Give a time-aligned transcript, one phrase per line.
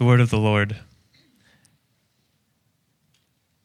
[0.00, 0.78] The word of the Lord.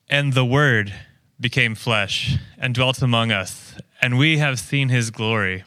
[0.10, 0.94] And the Word
[1.40, 5.64] became flesh and dwelt among us, and we have seen his glory.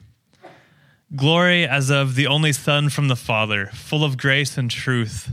[1.17, 5.31] Glory as of the only Son from the Father, full of grace and truth.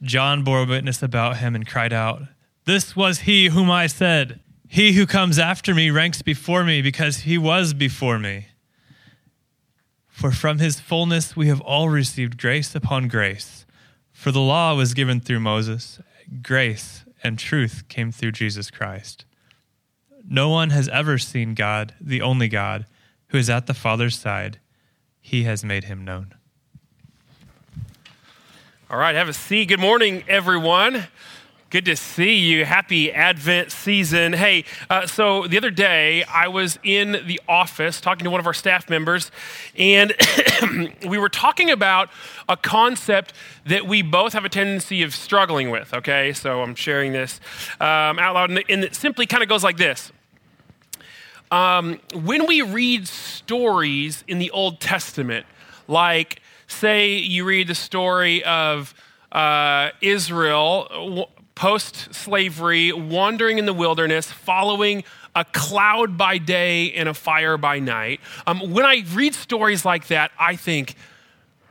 [0.00, 2.22] John bore witness about him and cried out,
[2.64, 7.18] This was he whom I said, He who comes after me ranks before me because
[7.18, 8.46] he was before me.
[10.08, 13.65] For from his fullness we have all received grace upon grace.
[14.16, 16.00] For the law was given through Moses,
[16.42, 19.24] grace and truth came through Jesus Christ.
[20.28, 22.86] No one has ever seen God, the only God,
[23.28, 24.58] who is at the Father's side.
[25.20, 26.34] He has made him known.
[28.90, 29.68] All right, have a seat.
[29.68, 31.06] Good morning, everyone.
[31.68, 32.64] Good to see you.
[32.64, 34.34] Happy Advent season.
[34.34, 38.46] Hey, uh, so the other day I was in the office talking to one of
[38.46, 39.32] our staff members,
[39.76, 40.14] and
[41.08, 42.08] we were talking about
[42.48, 43.32] a concept
[43.64, 45.92] that we both have a tendency of struggling with.
[45.92, 47.40] Okay, so I'm sharing this
[47.80, 50.12] um, out loud, and it simply kind of goes like this.
[51.50, 55.46] Um, when we read stories in the Old Testament,
[55.88, 58.94] like, say, you read the story of
[59.32, 65.02] uh, Israel post slavery, wandering in the wilderness, following
[65.34, 68.20] a cloud by day and a fire by night.
[68.46, 70.94] Um, when I read stories like that, I think,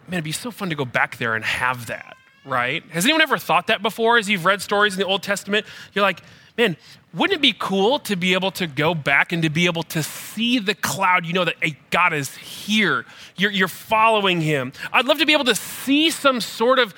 [0.07, 2.83] man, it'd be so fun to go back there and have that, right?
[2.89, 5.65] Has anyone ever thought that before as you've read stories in the Old Testament?
[5.93, 6.21] You're like,
[6.57, 6.77] man,
[7.13, 10.01] wouldn't it be cool to be able to go back and to be able to
[10.03, 11.25] see the cloud?
[11.25, 13.05] You know that hey, God is here.
[13.35, 14.73] You're, you're following him.
[14.91, 16.93] I'd love to be able to see some sort of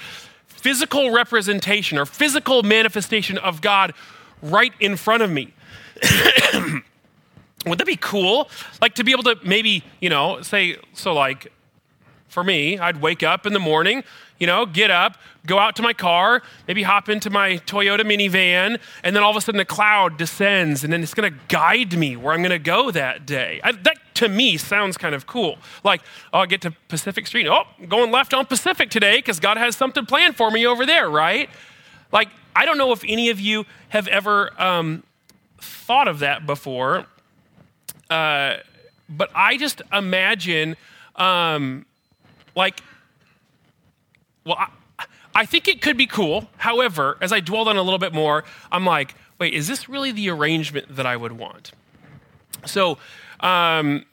[0.57, 3.93] physical representation or physical manifestation of God
[4.41, 5.53] right in front of me.
[7.65, 8.49] Would that be cool?
[8.81, 11.51] Like to be able to maybe, you know, say, so like
[12.27, 14.03] for me, I'd wake up in the morning,
[14.39, 18.79] you know, get up, go out to my car, maybe hop into my Toyota minivan,
[19.03, 21.97] and then all of a sudden a cloud descends, and then it's going to guide
[21.97, 23.59] me where I'm going to go that day.
[23.63, 25.57] I, that to me sounds kind of cool.
[25.83, 26.01] Like,
[26.33, 27.47] oh, I get to Pacific Street.
[27.47, 31.09] Oh, going left on Pacific today because God has something planned for me over there,
[31.09, 31.49] right?
[32.11, 35.03] Like, I don't know if any of you have ever um,
[35.59, 37.05] thought of that before,
[38.09, 38.57] uh,
[39.09, 40.75] but I just imagine,
[41.15, 41.85] um,
[42.55, 42.81] like,
[44.47, 46.47] well, I, I think it could be cool.
[46.57, 50.11] However, as I dwelled on a little bit more, I'm like, wait, is this really
[50.11, 51.71] the arrangement that I would want?
[52.65, 52.97] So,
[53.39, 54.05] um,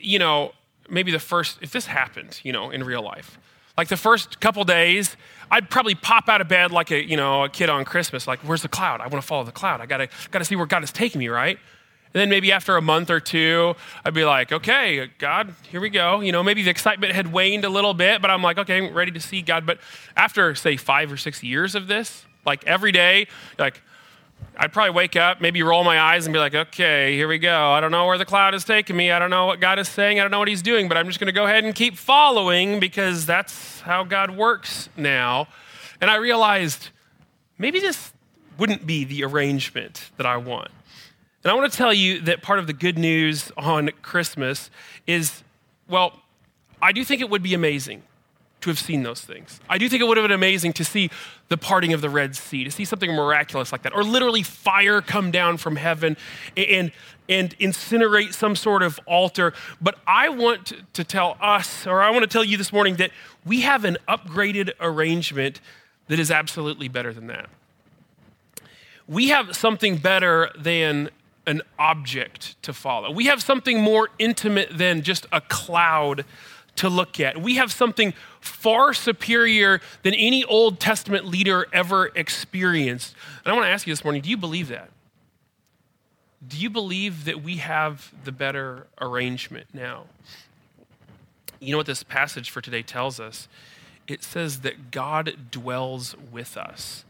[0.00, 0.52] you know,
[0.88, 3.38] maybe the first, if this happened, you know, in real life,
[3.76, 5.16] like the first couple days,
[5.50, 8.40] I'd probably pop out of bed like a, you know, a kid on Christmas, like,
[8.40, 9.00] where's the cloud?
[9.00, 9.80] I want to follow the cloud.
[9.80, 11.58] I gotta, gotta see where God is taking me, right?
[12.14, 13.74] And then maybe after a month or two,
[14.04, 16.20] I'd be like, okay, God, here we go.
[16.20, 18.92] You know, maybe the excitement had waned a little bit, but I'm like, okay, I'm
[18.92, 19.64] ready to see God.
[19.64, 19.78] But
[20.14, 23.28] after, say, five or six years of this, like every day,
[23.58, 23.80] like,
[24.56, 27.70] I'd probably wake up, maybe roll my eyes and be like, okay, here we go.
[27.70, 29.10] I don't know where the cloud is taking me.
[29.10, 30.20] I don't know what God is saying.
[30.20, 31.96] I don't know what He's doing, but I'm just going to go ahead and keep
[31.96, 35.48] following because that's how God works now.
[36.00, 36.90] And I realized
[37.56, 38.12] maybe this
[38.58, 40.70] wouldn't be the arrangement that I want.
[41.44, 44.70] And I want to tell you that part of the good news on Christmas
[45.06, 45.42] is,
[45.88, 46.20] well,
[46.80, 48.02] I do think it would be amazing
[48.60, 49.60] to have seen those things.
[49.68, 51.10] I do think it would have been amazing to see
[51.48, 55.00] the parting of the Red Sea, to see something miraculous like that, or literally fire
[55.00, 56.16] come down from heaven
[56.56, 56.92] and,
[57.28, 59.52] and incinerate some sort of altar.
[59.80, 63.10] But I want to tell us, or I want to tell you this morning, that
[63.44, 65.60] we have an upgraded arrangement
[66.06, 67.50] that is absolutely better than that.
[69.08, 71.10] We have something better than
[71.46, 73.10] an object to follow.
[73.10, 76.24] We have something more intimate than just a cloud
[76.76, 77.40] to look at.
[77.40, 83.14] We have something far superior than any Old Testament leader ever experienced.
[83.44, 84.90] And I want to ask you this morning do you believe that?
[86.46, 90.04] Do you believe that we have the better arrangement now?
[91.60, 93.46] You know what this passage for today tells us?
[94.08, 97.04] It says that God dwells with us.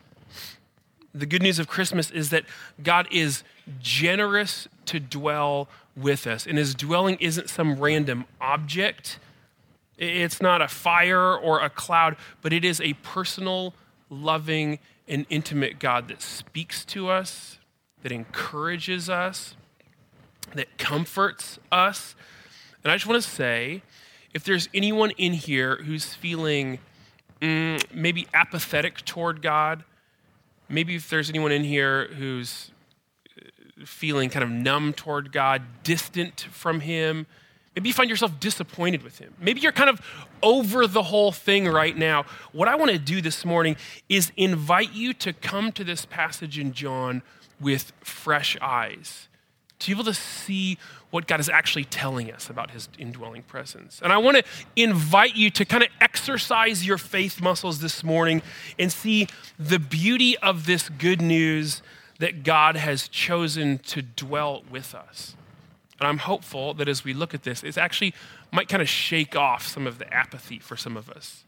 [1.15, 2.45] The good news of Christmas is that
[2.83, 3.43] God is
[3.81, 6.47] generous to dwell with us.
[6.47, 9.19] And his dwelling isn't some random object,
[9.99, 13.75] it's not a fire or a cloud, but it is a personal,
[14.09, 17.59] loving, and intimate God that speaks to us,
[18.03, 19.55] that encourages us,
[20.55, 22.15] that comforts us.
[22.83, 23.83] And I just want to say
[24.35, 26.79] if there's anyone in here who's feeling
[27.41, 29.85] mm, maybe apathetic toward God,
[30.73, 32.73] maybe if there's anyone in here who's
[33.39, 37.27] uh, feeling kind of numb toward God, distant from Him,
[37.75, 39.33] Maybe you find yourself disappointed with him.
[39.41, 40.01] Maybe you're kind of
[40.43, 42.27] over the whole thing right now.
[42.53, 43.77] What I want to do this morning
[44.09, 47.23] is invite you to come to this passage in John
[47.59, 49.29] with fresh eyes,
[49.83, 50.79] to be able to see
[51.11, 54.01] what God is actually telling us about his indwelling presence.
[54.03, 54.45] And I want to
[54.77, 58.43] invite you to kind of exercise your faith muscles this morning
[58.79, 61.83] and see the beauty of this good news
[62.19, 65.37] that God has chosen to dwell with us.
[66.01, 68.15] And I'm hopeful that as we look at this, it actually
[68.51, 71.45] might kind of shake off some of the apathy for some of us.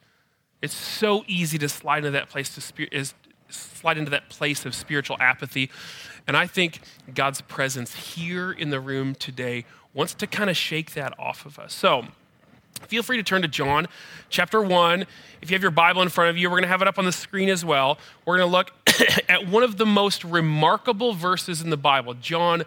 [0.62, 3.14] It's so easy to slide into that place to spirit is
[3.50, 5.70] slide into that place of spiritual apathy.
[6.26, 6.81] And I think
[7.15, 11.59] God's presence here in the room today wants to kind of shake that off of
[11.59, 11.73] us.
[11.73, 12.06] So
[12.87, 13.87] feel free to turn to John
[14.31, 15.03] chapter 1.
[15.43, 16.99] If you have your Bible in front of you, we're going to have it up
[16.99, 17.99] on the screen as well.
[18.25, 18.73] We're going to look
[19.29, 22.15] at one of the most remarkable verses in the Bible.
[22.15, 22.65] John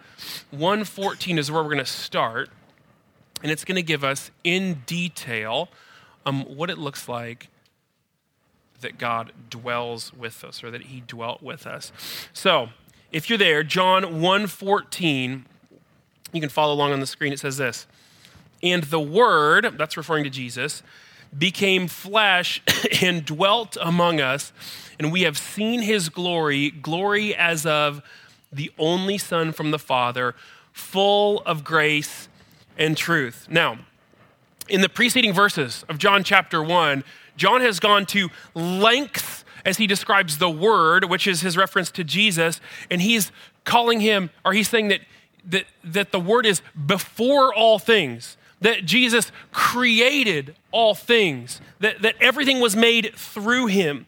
[0.54, 2.50] 1:14 is where we're going to start,
[3.42, 5.68] and it's going to give us in detail
[6.24, 7.48] um, what it looks like
[8.80, 11.90] that God dwells with us or that he dwelt with us.
[12.32, 12.68] So,
[13.12, 15.44] if you're there, John 1:14,
[16.32, 17.32] you can follow along on the screen.
[17.32, 17.86] It says this.
[18.62, 20.82] And the Word, that's referring to Jesus,
[21.36, 22.62] became flesh
[23.02, 24.52] and dwelt among us,
[24.98, 28.02] and we have seen his glory, glory as of
[28.52, 30.34] the only Son from the Father,
[30.72, 32.28] full of grace
[32.76, 33.46] and truth.
[33.50, 33.78] Now,
[34.68, 37.04] in the preceding verses of John chapter 1,
[37.36, 42.04] John has gone to lengths as he describes the Word, which is his reference to
[42.04, 42.60] Jesus,
[42.90, 43.32] and he's
[43.64, 45.00] calling him, or he's saying that,
[45.44, 52.16] that, that the Word is before all things that Jesus created all things, that, that
[52.20, 54.06] everything was made through him.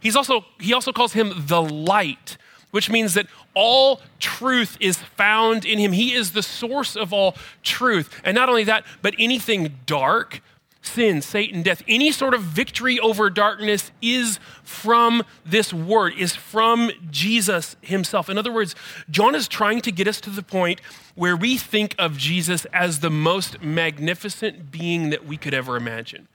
[0.00, 2.36] He's also, he also calls him the light,
[2.70, 5.92] which means that all truth is found in him.
[5.92, 8.20] He is the source of all truth.
[8.24, 10.42] And not only that, but anything dark,
[10.86, 16.90] sin, Satan, death, any sort of victory over darkness is from this word, is from
[17.10, 18.28] Jesus himself.
[18.28, 18.74] In other words,
[19.10, 20.80] John is trying to get us to the point
[21.14, 26.28] where we think of Jesus as the most magnificent being that we could ever imagine.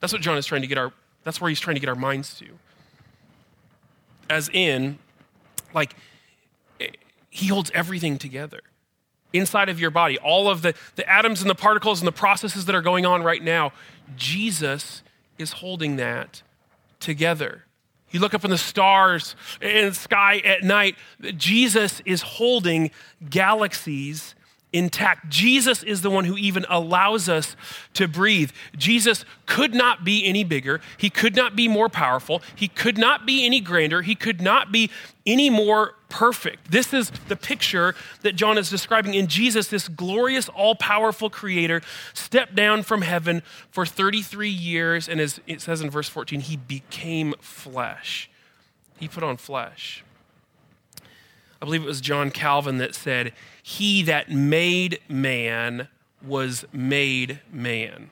[0.00, 0.92] That's what John is trying to get our
[1.24, 2.46] that's where he's trying to get our minds to.
[4.28, 4.98] As in
[5.72, 5.94] like
[7.30, 8.60] he holds everything together
[9.32, 12.64] inside of your body, all of the, the atoms and the particles and the processes
[12.66, 13.72] that are going on right now,
[14.16, 15.02] Jesus
[15.38, 16.42] is holding that
[17.00, 17.64] together.
[18.10, 20.96] You look up in the stars the sky at night,
[21.36, 22.90] Jesus is holding
[23.28, 24.34] galaxies
[24.72, 25.28] intact.
[25.28, 27.56] Jesus is the one who even allows us
[27.94, 28.50] to breathe.
[28.76, 30.80] Jesus could not be any bigger.
[30.96, 32.42] He could not be more powerful.
[32.54, 34.02] He could not be any grander.
[34.02, 34.90] He could not be
[35.26, 36.70] any more perfect.
[36.70, 41.80] This is the picture that John is describing in Jesus, this glorious, all powerful creator,
[42.12, 45.08] stepped down from heaven for 33 years.
[45.08, 48.30] And as it says in verse 14, he became flesh.
[49.00, 50.04] He put on flesh.
[51.60, 53.32] I believe it was John Calvin that said,
[53.62, 55.88] He that made man
[56.22, 58.10] was made man.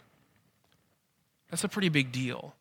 [1.50, 2.55] That's a pretty big deal.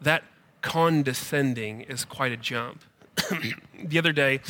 [0.00, 0.24] That
[0.62, 2.82] condescending is quite a jump.
[3.84, 4.40] the other day,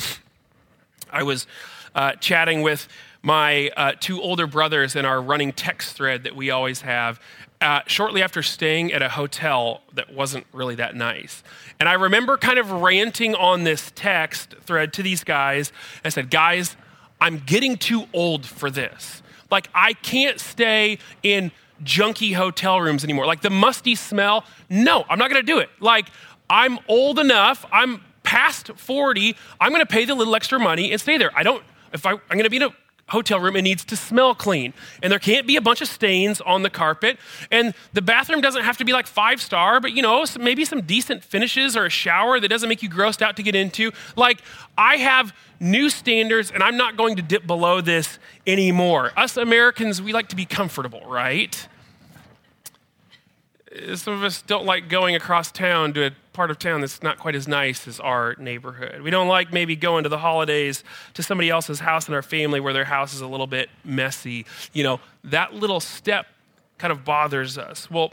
[1.11, 1.47] I was
[1.95, 2.89] uh, chatting with
[3.23, 7.19] my uh, two older brothers in our running text thread that we always have,
[7.61, 11.43] uh, shortly after staying at a hotel that wasn't really that nice.
[11.81, 15.73] And I remember kind of ranting on this text thread to these guys.
[16.05, 16.77] I said, Guys,
[17.21, 19.23] I'm getting too old for this.
[19.51, 21.51] Like, I can't stay in
[21.83, 23.27] junky hotel rooms anymore.
[23.27, 25.71] Like, the musty smell, no, I'm not gonna do it.
[25.81, 26.09] Like,
[26.49, 31.17] I'm old enough, I'm past 40, I'm gonna pay the little extra money and stay
[31.17, 31.31] there.
[31.35, 32.75] I don't, if I, I'm gonna be in a
[33.09, 34.75] hotel room, it needs to smell clean.
[35.01, 37.19] And there can't be a bunch of stains on the carpet.
[37.53, 40.83] And the bathroom doesn't have to be like five star, but you know, maybe some
[40.83, 43.93] decent finishes or a shower that doesn't make you grossed out to get into.
[44.17, 44.41] Like,
[44.77, 49.13] I have new standards and I'm not going to dip below this anymore.
[49.17, 51.69] Us Americans, we like to be comfortable, right?
[53.95, 57.19] Some of us don't like going across town to a part of town that's not
[57.19, 59.03] quite as nice as our neighborhood.
[59.03, 62.61] We don't like maybe going to the holidays to somebody else's house in our family
[62.61, 64.47] where their house is a little bit messy.
[64.73, 66.27] You know, that little step
[66.79, 67.91] kind of bothers us.
[67.91, 68.13] Well,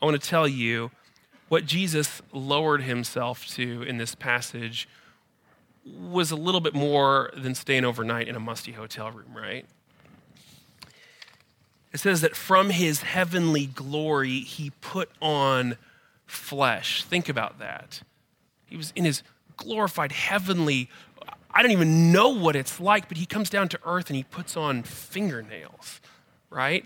[0.00, 0.90] I want to tell you
[1.48, 4.88] what Jesus lowered himself to in this passage
[5.84, 9.66] was a little bit more than staying overnight in a musty hotel room, right?
[11.92, 15.76] It says that from his heavenly glory, he put on
[16.26, 17.02] flesh.
[17.04, 18.02] Think about that.
[18.66, 19.22] He was in his
[19.56, 20.90] glorified heavenly,
[21.50, 24.22] I don't even know what it's like, but he comes down to earth and he
[24.22, 26.00] puts on fingernails.
[26.50, 26.84] right?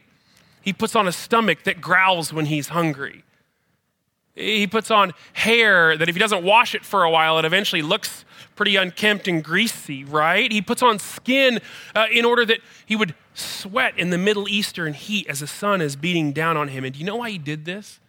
[0.61, 3.25] He puts on a stomach that growls when he's hungry.
[4.35, 7.83] He puts on hair that if he doesn't wash it for a while, it eventually
[7.83, 8.25] looks
[8.57, 10.51] pretty unkempt and greasy, right?
[10.51, 11.61] He puts on skin
[11.95, 15.81] uh, in order that he would sweat in the Middle Eastern heat as the sun
[15.81, 16.85] is beating down on him.
[16.85, 18.01] And do you know why he did this?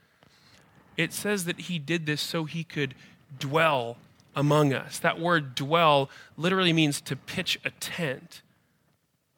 [0.96, 2.96] It says that he did this so he could
[3.39, 3.98] dwell
[4.36, 5.00] among us.
[5.00, 8.42] That word dwell literally means to pitch a tent.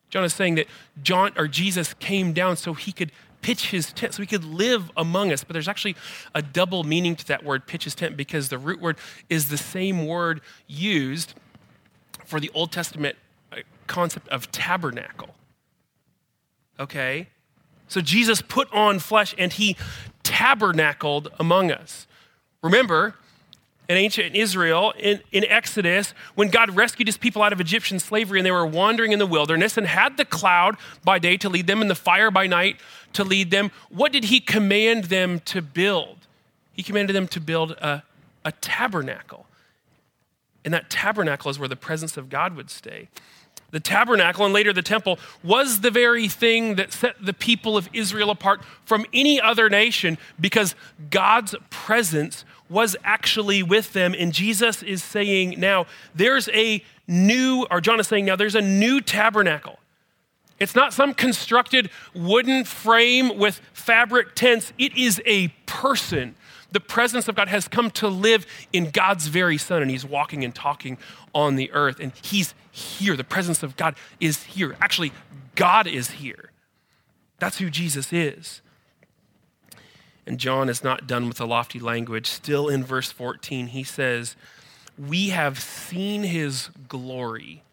[0.10, 0.68] John is saying that
[1.02, 3.12] John or Jesus came down so he could
[3.46, 5.44] pitch his tent, so he could live among us.
[5.44, 5.96] But there's actually
[6.34, 8.98] a double meaning to that word, pitch his tent, because the root word
[9.30, 11.36] is the same word used
[12.26, 13.18] for the Old Testament
[13.52, 15.36] uh, concept of tabernacle.
[16.80, 17.28] Okay?
[17.88, 19.78] So Jesus put on flesh and he
[20.24, 22.08] tabernacled among us.
[22.64, 23.14] Remember,
[23.88, 28.40] in ancient Israel, in, in Exodus, when God rescued his people out of Egyptian slavery
[28.40, 31.68] and they were wandering in the wilderness and had the cloud by day to lead
[31.68, 32.78] them and the fire by night
[33.14, 36.18] to lead them, what did he command them to build?
[36.74, 38.04] He commanded them to build a,
[38.44, 39.46] a tabernacle.
[40.64, 43.08] And that tabernacle is where the presence of God would stay.
[43.72, 47.90] The tabernacle and later the temple was the very thing that set the people of
[47.94, 50.76] Israel apart from any other nation because
[51.10, 54.16] God's presence was actually with them.
[54.18, 58.62] And Jesus is saying now, there's a new, or John is saying now, there's a
[58.62, 59.80] new tabernacle.
[60.60, 66.36] It's not some constructed wooden frame with fabric tents, it is a person.
[66.72, 70.44] The presence of God has come to live in God's very Son, and He's walking
[70.44, 70.98] and talking
[71.34, 72.00] on the earth.
[72.00, 73.16] And He's here.
[73.16, 74.76] The presence of God is here.
[74.82, 75.14] Actually,
[75.56, 76.52] God is here.
[77.40, 78.62] That's who Jesus is.
[80.28, 82.28] And John is not done with the lofty language.
[82.28, 84.36] Still in verse 14, he says,
[84.98, 87.64] We have seen his glory.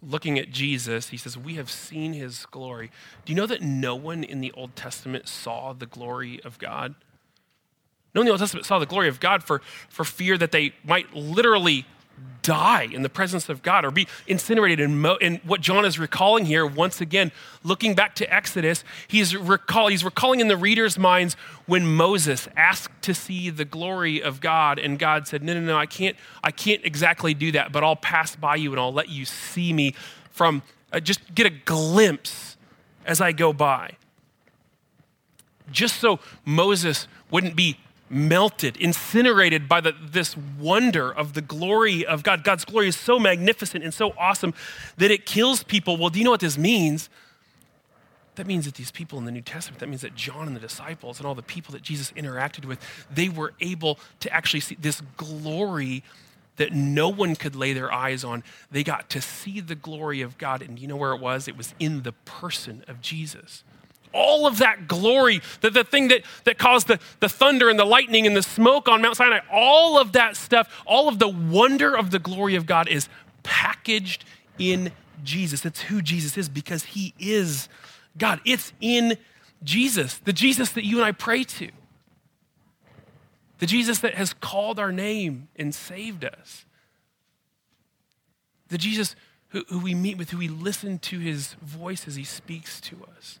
[0.00, 2.90] Looking at Jesus, he says, We have seen his glory.
[3.24, 6.94] Do you know that no one in the Old Testament saw the glory of God?
[8.14, 10.52] No one in the Old Testament saw the glory of God for, for fear that
[10.52, 11.84] they might literally
[12.46, 14.80] die in the presence of God or be incinerated.
[14.80, 17.32] And, mo- and what John is recalling here, once again,
[17.64, 21.34] looking back to Exodus, he's, recall, he's recalling in the reader's minds
[21.66, 25.76] when Moses asked to see the glory of God, and God said, No, no, no,
[25.76, 29.08] I can't, I can't exactly do that, but I'll pass by you and I'll let
[29.08, 29.94] you see me
[30.30, 32.56] from, uh, just get a glimpse
[33.04, 33.96] as I go by.
[35.72, 42.22] Just so Moses wouldn't be melted, incinerated by the, this wonder of the glory of
[42.22, 42.44] God.
[42.44, 44.54] God's glory is so magnificent and so awesome
[44.96, 45.96] that it kills people.
[45.96, 47.08] Well, do you know what this means?
[48.36, 50.60] That means that these people in the New Testament, that means that John and the
[50.60, 52.78] disciples and all the people that Jesus interacted with,
[53.10, 56.04] they were able to actually see this glory
[56.56, 58.42] that no one could lay their eyes on.
[58.70, 60.62] They got to see the glory of God.
[60.62, 61.48] And you know where it was?
[61.48, 63.64] It was in the person of Jesus
[64.16, 67.84] all of that glory, the, the thing that, that caused the, the thunder and the
[67.84, 71.96] lightning and the smoke on Mount Sinai, all of that stuff, all of the wonder
[71.96, 73.08] of the glory of God is
[73.42, 74.24] packaged
[74.58, 74.90] in
[75.22, 75.64] Jesus.
[75.64, 77.68] It's who Jesus is because he is
[78.18, 78.40] God.
[78.44, 79.18] It's in
[79.62, 81.70] Jesus, the Jesus that you and I pray to,
[83.58, 86.64] the Jesus that has called our name and saved us,
[88.68, 89.14] the Jesus
[89.48, 93.06] who, who we meet with, who we listen to his voice as he speaks to
[93.16, 93.38] us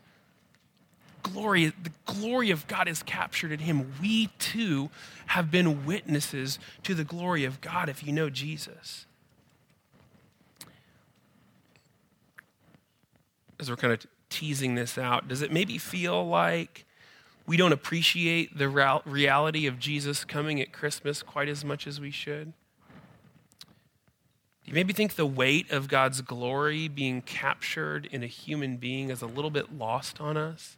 [1.32, 3.92] glory, the glory of God is captured in him.
[4.00, 4.90] We too
[5.26, 9.06] have been witnesses to the glory of God if you know Jesus.
[13.58, 16.84] As we're kind of teasing this out, does it maybe feel like
[17.46, 22.10] we don't appreciate the reality of Jesus coming at Christmas quite as much as we
[22.10, 22.52] should?
[24.64, 29.22] You maybe think the weight of God's glory being captured in a human being is
[29.22, 30.76] a little bit lost on us?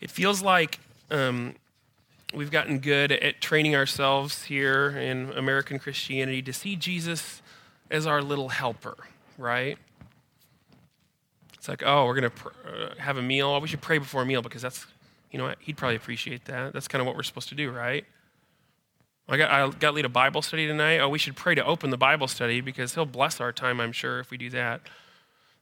[0.00, 0.78] It feels like
[1.10, 1.54] um,
[2.34, 7.40] we've gotten good at training ourselves here in American Christianity to see Jesus
[7.90, 8.96] as our little helper,
[9.38, 9.78] right?
[11.54, 13.48] It's like, oh, we're going to pr- uh, have a meal.
[13.48, 14.86] Oh, we should pray before a meal because that's,
[15.30, 16.72] you know, he'd probably appreciate that.
[16.72, 18.04] That's kind of what we're supposed to do, right?
[19.28, 20.98] I got, I got to lead a Bible study tonight.
[20.98, 23.92] Oh, we should pray to open the Bible study because he'll bless our time, I'm
[23.92, 24.82] sure, if we do that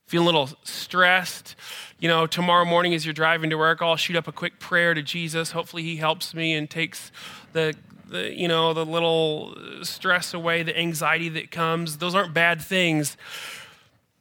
[0.06, 1.56] feeling a little stressed,
[1.98, 4.94] you know, tomorrow morning as you're driving to work, I'll shoot up a quick prayer
[4.94, 5.52] to Jesus.
[5.52, 7.10] Hopefully, He helps me and takes
[7.52, 7.74] the,
[8.08, 11.98] the you know, the little stress away, the anxiety that comes.
[11.98, 13.16] Those aren't bad things.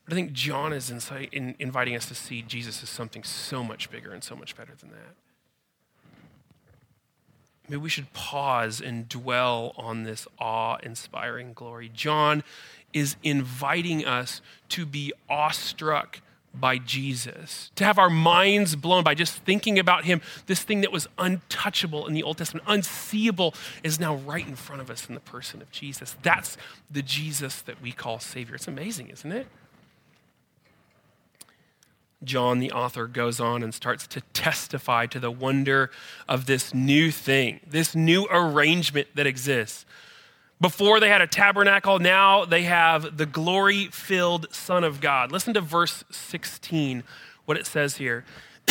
[0.06, 0.90] But I think John is
[1.32, 4.74] in, inviting us to see Jesus as something so much bigger and so much better
[4.80, 5.16] than that.
[7.70, 11.90] Maybe we should pause and dwell on this awe inspiring glory.
[11.94, 12.44] John
[12.94, 16.22] is inviting us to be awestruck
[16.54, 20.22] by Jesus, to have our minds blown by just thinking about him.
[20.46, 24.82] This thing that was untouchable in the Old Testament, unseeable, is now right in front
[24.82, 26.16] of us in the person of Jesus.
[26.22, 26.56] That's
[26.92, 28.56] the Jesus that we call Savior.
[28.56, 29.48] It's amazing, isn't it?
[32.24, 35.90] John, the author, goes on and starts to testify to the wonder
[36.30, 39.86] of this new thing, this new arrangement that exists.
[40.62, 45.32] Before they had a tabernacle, now they have the glory filled Son of God.
[45.32, 47.04] Listen to verse 16,
[47.46, 48.24] what it says here.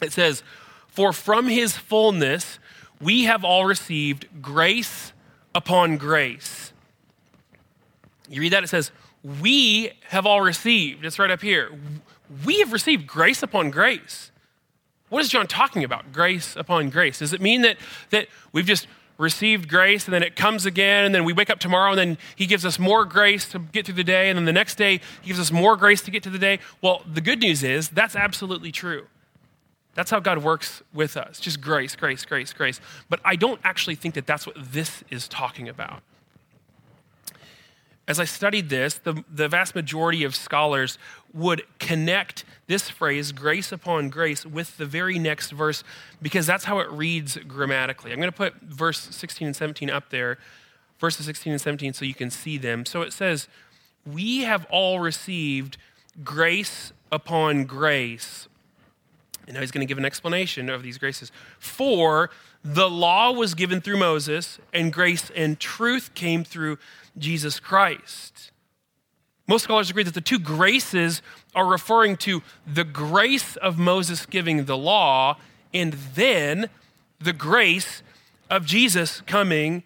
[0.00, 0.42] it says,
[0.88, 2.58] For from his fullness
[3.00, 5.12] we have all received grace
[5.54, 6.72] upon grace.
[8.28, 8.64] You read that?
[8.64, 8.92] It says,
[9.42, 11.04] We have all received.
[11.04, 11.70] It's right up here.
[12.46, 14.30] We have received grace upon grace.
[15.10, 16.12] What is John talking about?
[16.12, 17.18] Grace upon grace.
[17.18, 17.76] Does it mean that,
[18.10, 18.86] that we've just
[19.18, 22.18] received grace and then it comes again and then we wake up tomorrow and then
[22.34, 25.00] he gives us more grace to get through the day and then the next day
[25.22, 26.58] he gives us more grace to get to the day.
[26.82, 29.06] Well the good news is that's absolutely true.
[29.94, 31.38] That's how god works with us.
[31.38, 32.80] Just grace grace grace grace.
[33.08, 36.02] But i don't actually think that that's what this is talking about
[38.06, 40.98] as I studied this, the, the vast majority of scholars
[41.32, 45.82] would connect this phrase, grace upon grace, with the very next verse
[46.20, 48.12] because that's how it reads grammatically.
[48.12, 50.38] I'm going to put verse 16 and 17 up there,
[50.98, 52.84] verses 16 and 17, so you can see them.
[52.84, 53.48] So it says,
[54.04, 55.78] We have all received
[56.22, 58.48] grace upon grace.
[59.46, 61.32] And now he's going to give an explanation of these graces.
[61.58, 62.30] For
[62.62, 66.78] the law was given through Moses, and grace and truth came through
[67.18, 68.50] Jesus Christ.
[69.46, 71.20] Most scholars agree that the two graces
[71.54, 75.36] are referring to the grace of Moses giving the law
[75.72, 76.70] and then
[77.20, 78.02] the grace
[78.48, 79.82] of Jesus coming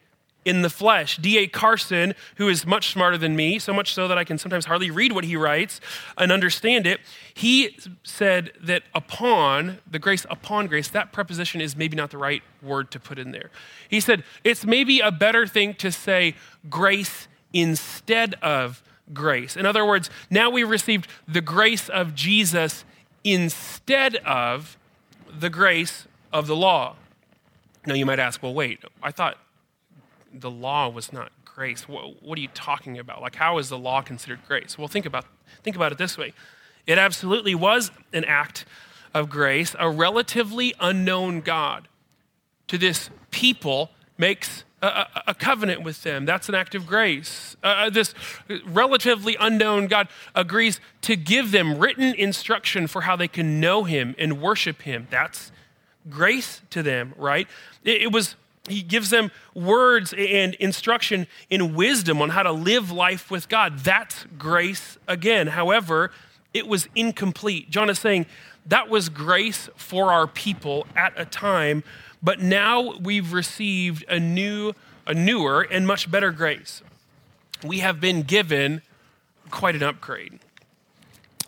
[0.48, 1.18] in the flesh.
[1.18, 1.46] D.A.
[1.46, 4.90] Carson, who is much smarter than me, so much so that I can sometimes hardly
[4.90, 5.78] read what he writes
[6.16, 7.00] and understand it,
[7.34, 12.42] he said that upon, the grace upon grace, that preposition is maybe not the right
[12.62, 13.50] word to put in there.
[13.90, 16.34] He said it's maybe a better thing to say
[16.70, 18.82] grace instead of
[19.12, 19.54] grace.
[19.54, 22.86] In other words, now we received the grace of Jesus
[23.22, 24.78] instead of
[25.38, 26.96] the grace of the law.
[27.86, 29.36] Now you might ask, well, wait, I thought
[30.40, 31.88] the law was not grace.
[31.88, 33.20] What, what, are you talking about?
[33.20, 34.78] Like, how is the law considered grace?
[34.78, 35.24] Well, think about,
[35.62, 36.32] think about it this way
[36.86, 38.64] it absolutely was an act
[39.12, 39.76] of grace.
[39.78, 41.88] A relatively unknown God
[42.68, 46.24] to this people makes a, a, covenant with them.
[46.24, 47.56] That's an act of grace.
[47.62, 48.14] Uh, uh, this
[48.64, 54.14] relatively unknown God agrees to give them written instruction for how they can know Him
[54.18, 55.08] and worship Him.
[55.10, 55.50] That's
[56.08, 57.48] grace to them, right?
[57.84, 58.36] It, it was
[58.70, 63.78] he gives them words and instruction in wisdom on how to live life with God.
[63.80, 65.48] That's grace again.
[65.48, 66.10] However,
[66.54, 67.70] it was incomplete.
[67.70, 68.26] John is saying
[68.66, 71.84] that was grace for our people at a time,
[72.22, 74.74] but now we've received a new,
[75.06, 76.82] a newer and much better grace.
[77.64, 78.82] We have been given
[79.50, 80.38] quite an upgrade.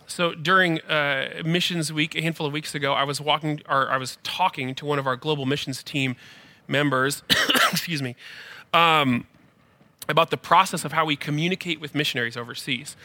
[0.07, 3.97] So during uh, missions week, a handful of weeks ago, I was walking, or I
[3.97, 6.17] was talking to one of our global missions team
[6.71, 7.23] members,
[7.71, 8.15] excuse me,
[8.73, 9.27] um,
[10.09, 12.95] about the process of how we communicate with missionaries overseas.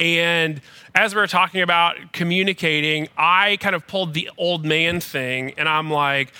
[0.00, 0.60] And
[0.94, 5.68] as we were talking about communicating, I kind of pulled the old man thing, and
[5.68, 6.32] I'm like,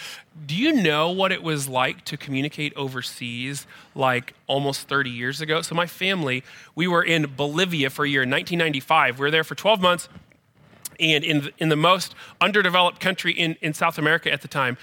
[0.47, 5.63] do you know what it was like to communicate overseas like almost 30 years ago?
[5.63, 6.45] So, my family,
[6.77, 9.19] we were in Bolivia for a year in 1995.
[9.19, 10.09] We were there for 12 months
[10.99, 14.77] and in, in the most underdeveloped country in, in South America at the time.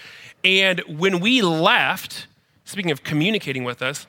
[0.43, 2.27] And when we left,
[2.63, 4.07] speaking of communicating with us,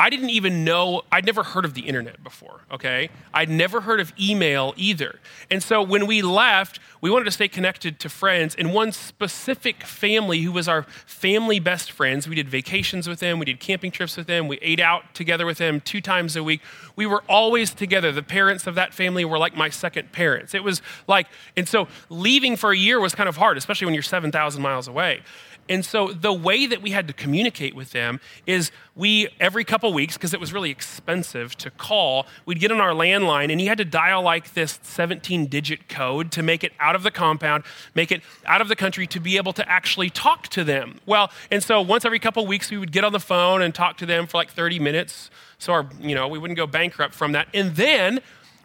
[0.00, 3.10] I didn't even know, I'd never heard of the internet before, okay?
[3.34, 5.20] I'd never heard of email either.
[5.50, 8.54] And so when we left, we wanted to stay connected to friends.
[8.54, 13.38] And one specific family who was our family best friends, we did vacations with them,
[13.38, 16.42] we did camping trips with them, we ate out together with them two times a
[16.42, 16.62] week.
[16.96, 18.10] We were always together.
[18.10, 20.54] The parents of that family were like my second parents.
[20.54, 21.26] It was like,
[21.58, 24.88] and so leaving for a year was kind of hard, especially when you're 7,000 miles
[24.88, 25.20] away.
[25.70, 29.92] And so the way that we had to communicate with them is we, every couple
[29.92, 33.68] weeks, because it was really expensive to call, we'd get on our landline and you
[33.68, 37.62] had to dial like this 17 digit code to make it out of the compound,
[37.94, 40.98] make it out of the country to be able to actually talk to them.
[41.06, 43.96] Well, and so once every couple weeks, we would get on the phone and talk
[43.98, 45.30] to them for like 30 minutes.
[45.58, 47.46] So our, you know, we wouldn't go bankrupt from that.
[47.54, 48.18] And then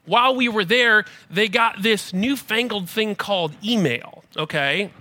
[0.06, 4.92] while we were there, they got this newfangled thing called email, okay?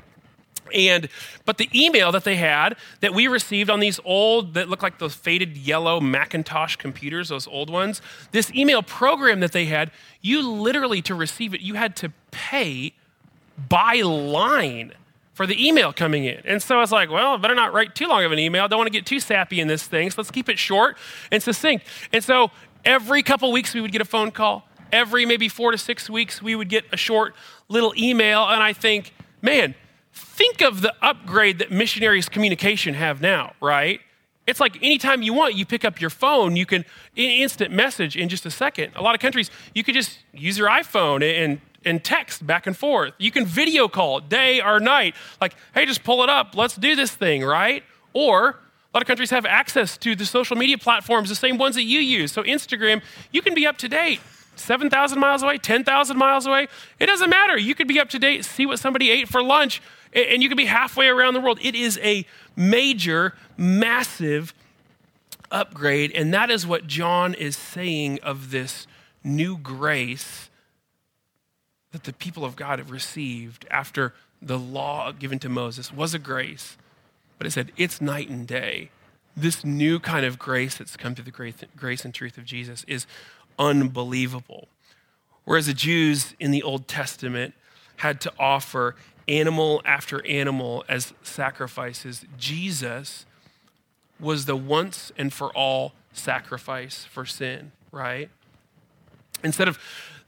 [0.73, 1.09] And
[1.45, 4.99] but the email that they had that we received on these old that looked like
[4.99, 8.01] those faded yellow Macintosh computers, those old ones,
[8.33, 12.95] this email program that they had, you literally to receive it, you had to pay
[13.69, 14.93] by line
[15.35, 16.41] for the email coming in.
[16.45, 18.65] And so I was like, well, I better not write too long of an email.
[18.65, 20.11] I don't want to get too sappy in this thing.
[20.11, 20.97] So let's keep it short
[21.31, 21.85] and succinct.
[22.13, 22.51] And so
[22.85, 24.67] every couple weeks we would get a phone call.
[24.93, 27.35] Every maybe four to six weeks we would get a short
[27.69, 28.45] little email.
[28.45, 29.75] And I think, man,
[30.15, 34.01] think of the upgrade that missionaries communication have now, right?
[34.47, 36.85] It's like anytime you want, you pick up your phone, you can
[37.17, 38.93] instant message in just a second.
[38.95, 42.77] A lot of countries, you could just use your iPhone and and text back and
[42.77, 43.13] forth.
[43.19, 45.15] You can video call day or night.
[45.41, 46.55] Like, hey, just pull it up.
[46.55, 47.83] Let's do this thing, right?
[48.13, 48.55] Or a
[48.95, 52.01] lot of countries have access to the social media platforms, the same ones that you
[52.01, 52.33] use.
[52.33, 54.21] So, Instagram, you can be up to date
[54.57, 56.69] 7,000 miles away, 10,000 miles away.
[57.01, 57.59] It doesn't matter.
[57.59, 59.83] You could be up to date, see what somebody ate for lunch,
[60.15, 61.59] and you can be halfway around the world.
[61.63, 62.25] It is a
[62.57, 64.55] major, massive
[65.51, 66.13] upgrade.
[66.13, 68.87] And that is what John is saying of this
[69.23, 70.51] new grace
[71.93, 76.19] that the people of God have received after the law given to Moses was a
[76.19, 76.77] grace,
[77.39, 78.91] but it said it's night and day.
[79.37, 83.07] This new kind of grace that's come through the grace and truth of Jesus is
[83.59, 84.69] unbelievable.
[85.45, 87.55] Whereas the Jews in the Old Testament
[87.97, 88.97] had to offer
[89.29, 93.27] animal after animal as sacrifices, Jesus
[94.21, 98.31] was the once and for all sacrifice for sin, right?
[99.43, 99.79] Instead of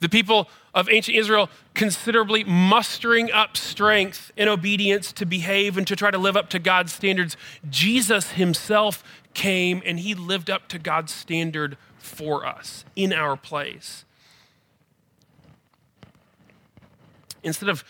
[0.00, 5.96] the people of ancient Israel considerably mustering up strength and obedience to behave and to
[5.96, 7.36] try to live up to God's standards.
[7.68, 14.04] Jesus himself came and he lived up to God's standard for us in our place.
[17.42, 17.84] Instead of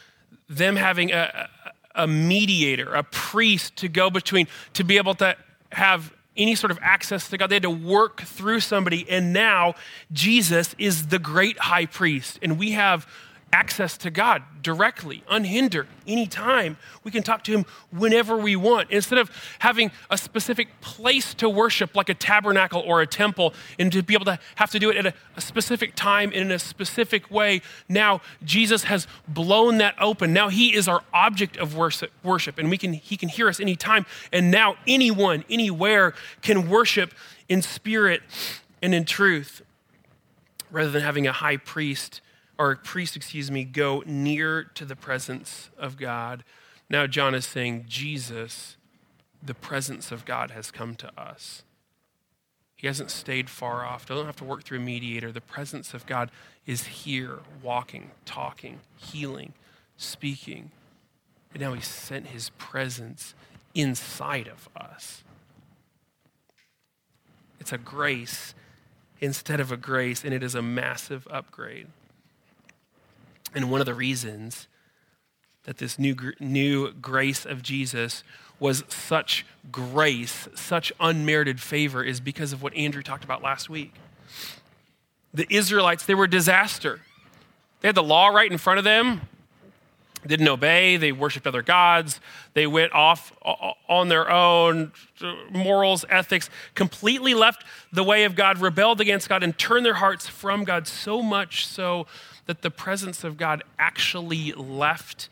[0.49, 1.49] them having a,
[1.95, 5.37] a mediator, a priest to go between, to be able to
[5.73, 7.49] have any sort of access to God.
[7.49, 9.09] They had to work through somebody.
[9.09, 9.75] And now
[10.13, 12.39] Jesus is the great high priest.
[12.43, 13.07] And we have
[13.53, 16.77] access to God directly, unhindered, anytime.
[17.05, 18.91] We can talk to Him whenever we want.
[18.91, 19.31] Instead of
[19.61, 24.15] having a specific place to worship, like a tabernacle or a temple, and to be
[24.15, 27.63] able to have to do it at a, a specific time in a specific way,
[27.89, 30.33] now Jesus has blown that open.
[30.33, 33.61] Now He is our object of worship, worship and we can, He can hear us
[33.61, 34.07] anytime.
[34.33, 37.15] And now anyone, anywhere can worship
[37.49, 38.23] in spirit
[38.83, 39.63] and in truth
[40.71, 42.21] rather than having a high priest
[42.59, 46.45] or priest, excuse me, go near to the presence of God.
[46.88, 48.77] Now, John is saying, Jesus,
[49.42, 51.62] the presence of God has come to us.
[52.77, 54.07] He hasn't stayed far off.
[54.07, 55.33] Don't have to work through a mediator.
[55.33, 56.31] The presence of God
[56.66, 59.55] is here, walking, talking, healing,
[59.97, 60.71] speaking.
[61.53, 63.35] And now He sent His presence
[63.75, 65.25] inside of us.
[67.59, 68.55] It's a grace
[69.21, 71.87] instead of a grace, and it is a massive upgrade.
[73.55, 74.69] And one of the reasons
[75.65, 78.23] that this new, new grace of Jesus
[78.59, 83.93] was such grace, such unmerited favor, is because of what Andrew talked about last week.
[85.35, 87.01] The Israelites, they were a disaster.
[87.81, 89.23] They had the law right in front of them,
[90.27, 92.21] didn't obey, they worshiped other gods,
[92.55, 93.33] they went off
[93.89, 94.93] on their own
[95.51, 100.27] morals, ethics, completely left the way of God, rebelled against God, and turned their hearts
[100.27, 102.07] from God so much so
[102.47, 105.29] that the presence of God actually left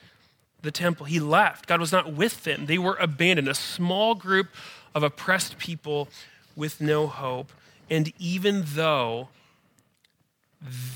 [0.63, 1.07] the temple.
[1.07, 1.67] He left.
[1.67, 2.67] God was not with them.
[2.67, 4.49] They were abandoned, a small group
[4.95, 6.09] of oppressed people
[6.57, 7.53] with no hope.
[7.91, 9.29] And even though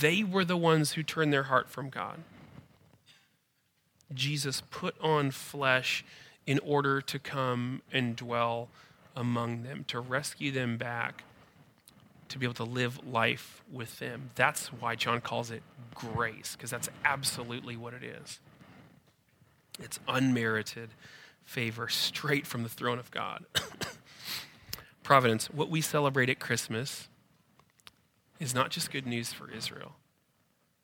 [0.00, 2.20] they were the ones who turned their heart from God,
[4.14, 6.04] Jesus put on flesh
[6.46, 8.68] in order to come and dwell
[9.14, 11.24] among them, to rescue them back
[12.28, 14.30] to be able to live life with them.
[14.34, 15.62] That's why John calls it
[15.94, 18.40] grace, because that's absolutely what it is.
[19.80, 20.90] It's unmerited
[21.44, 23.44] favor straight from the throne of God.
[25.02, 27.08] Providence, what we celebrate at Christmas
[28.38, 29.92] is not just good news for Israel.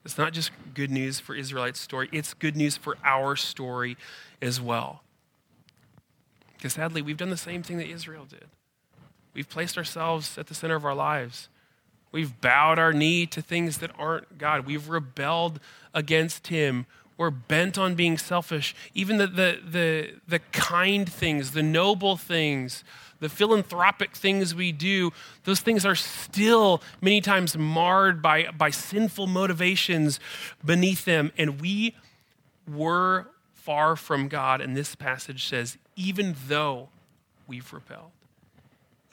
[0.05, 3.97] It's not just good news for Israelites' story, it's good news for our story
[4.43, 5.03] as well.
[6.57, 8.47] Because sadly, we've done the same thing that Israel did.
[9.33, 11.49] We've placed ourselves at the center of our lives.
[12.12, 14.67] We've bowed our knee to things that aren't God.
[14.67, 15.59] We've rebelled
[15.93, 16.87] against Him.
[17.16, 18.74] We're bent on being selfish.
[18.92, 22.83] Even the, the, the, the kind things, the noble things,
[23.20, 25.12] the philanthropic things we do,
[25.44, 30.18] those things are still many times marred by, by sinful motivations
[30.64, 31.31] beneath them.
[31.38, 31.94] And we
[32.66, 34.61] were far from God.
[34.61, 36.88] And this passage says, even though
[37.46, 38.11] we've repelled,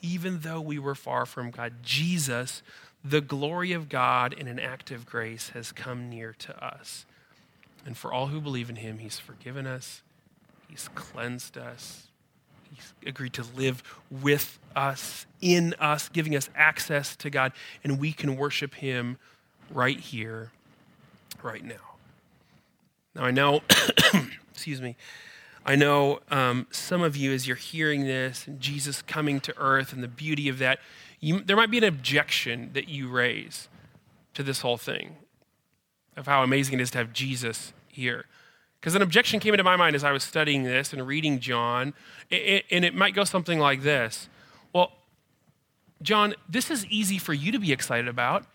[0.02, 2.64] even though we were far from God, Jesus,
[3.04, 7.06] the glory of God in an act of grace, has come near to us.
[7.86, 10.02] And for all who believe in him, he's forgiven us,
[10.68, 12.08] he's cleansed us,
[12.74, 18.14] he's agreed to live with us, in us, giving us access to God, and we
[18.14, 19.18] can worship him
[19.72, 20.52] right here,
[21.42, 21.76] right now.
[23.16, 23.62] Now, I know,
[24.52, 24.96] excuse me,
[25.66, 29.94] I know um, some of you, as you're hearing this and Jesus coming to earth
[29.94, 30.80] and the beauty of that,
[31.20, 33.70] you, there might be an objection that you raise
[34.34, 35.18] to this whole thing
[36.18, 38.26] of how amazing it is to have Jesus here.
[38.80, 41.94] Because an objection came into my mind as I was studying this and reading John,
[42.32, 44.28] and it might go something like this
[44.74, 44.92] Well,
[46.02, 48.46] John, this is easy for you to be excited about.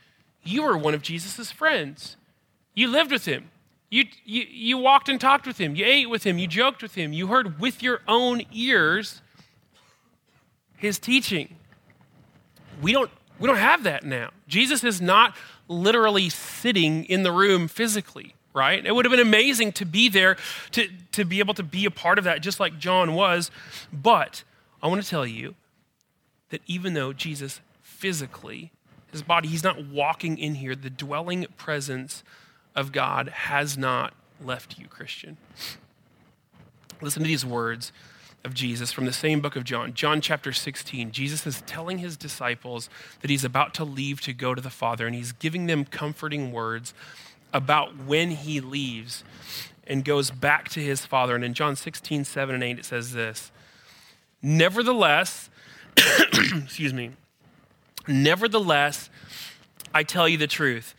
[0.42, 2.16] You were one of Jesus' friends,
[2.74, 3.50] you lived with him.
[3.88, 5.76] You, you, you walked and talked with him.
[5.76, 6.38] You ate with him.
[6.38, 7.12] You joked with him.
[7.12, 9.22] You heard with your own ears
[10.76, 11.56] his teaching.
[12.82, 14.30] We don't, we don't have that now.
[14.48, 15.36] Jesus is not
[15.68, 18.84] literally sitting in the room physically, right?
[18.84, 20.36] It would have been amazing to be there,
[20.72, 23.50] to, to be able to be a part of that, just like John was.
[23.92, 24.44] But
[24.82, 25.54] I want to tell you
[26.50, 28.70] that even though Jesus physically,
[29.10, 32.22] his body, he's not walking in here, the dwelling presence
[32.74, 35.36] of God has not left you, Christian.
[37.00, 37.92] Listen to these words
[38.46, 41.10] of Jesus from the same book of John, John chapter 16.
[41.10, 42.88] Jesus is telling his disciples
[43.20, 46.52] that he's about to leave to go to the Father, and he's giving them comforting
[46.52, 46.94] words
[47.52, 49.24] about when he leaves
[49.86, 51.34] and goes back to his Father.
[51.34, 53.50] And in John 16, 7 and 8, it says this
[54.40, 55.50] Nevertheless,
[55.96, 57.10] excuse me,
[58.06, 59.10] nevertheless,
[59.92, 60.94] I tell you the truth.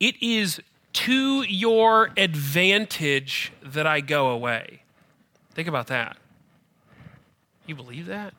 [0.00, 0.60] It is
[0.94, 4.82] to your advantage that I go away.
[5.52, 6.16] Think about that.
[7.68, 8.34] You believe that?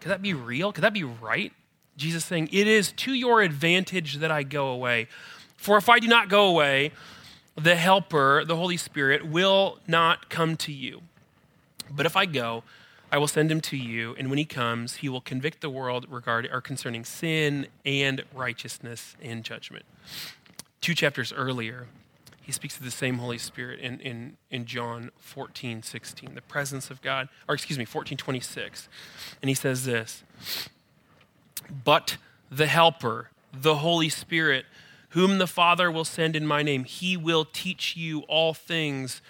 [0.00, 0.70] Could that be real?
[0.72, 1.52] Could that be right?
[1.96, 5.08] Jesus saying, It is to your advantage that I go away.
[5.56, 6.92] For if I do not go away,
[7.56, 11.00] the Helper, the Holy Spirit, will not come to you.
[11.90, 12.62] But if I go,
[13.10, 16.06] I will send him to you, and when he comes, he will convict the world
[16.08, 19.84] regarding or concerning sin and righteousness and judgment
[20.84, 21.86] two chapters earlier,
[22.44, 26.90] he speaks of the same Holy Spirit in, in, in John 14, 16, the presence
[26.90, 28.88] of God, or excuse me, 14, 26.
[29.40, 30.24] And he says this
[31.84, 32.18] But
[32.50, 34.66] the Helper, the Holy Spirit,
[35.10, 39.22] whom the Father will send in my name, he will teach you all things